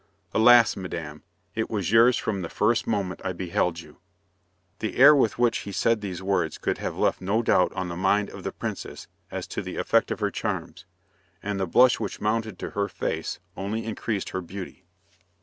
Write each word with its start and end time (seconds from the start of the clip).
Alas, 0.33 0.75
madame, 0.75 1.21
it 1.53 1.69
was 1.69 1.91
yours 1.91 2.17
from 2.17 2.41
the 2.41 2.49
first 2.49 2.87
moment 2.87 3.21
I 3.23 3.33
beheld 3.33 3.81
you!" 3.81 3.97
The 4.79 4.95
air 4.97 5.15
with 5.15 5.37
which 5.37 5.59
he 5.59 5.71
said 5.71 6.01
these 6.01 6.23
words 6.23 6.57
could 6.57 6.79
have 6.79 6.97
left 6.97 7.21
no 7.21 7.43
doubt 7.43 7.71
on 7.73 7.87
the 7.87 7.95
mind 7.95 8.31
of 8.31 8.41
the 8.43 8.51
princess 8.51 9.07
as 9.29 9.45
to 9.49 9.61
the 9.61 9.75
effect 9.75 10.09
of 10.09 10.19
her 10.19 10.31
charms, 10.31 10.85
and 11.43 11.59
the 11.59 11.67
blush 11.67 11.99
which 11.99 12.19
mounted 12.19 12.57
to 12.57 12.71
her 12.71 12.87
face 12.89 13.39
only 13.55 13.85
increased 13.85 14.29
her 14.31 14.41
beauty. 14.41 14.85